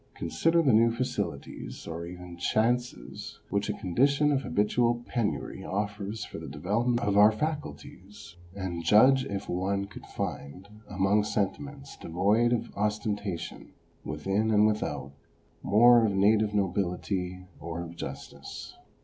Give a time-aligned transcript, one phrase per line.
[0.15, 6.39] Consider the few facilities, or even chances, which a condition of habitual penury offers for
[6.39, 12.75] the development of our faculties, and judge if one could find, among sentiments devoid of
[12.75, 15.11] ostentation within and without,
[15.61, 18.73] more of native nobility or of justice.